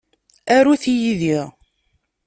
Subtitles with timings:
[0.55, 1.39] Arut yid-i.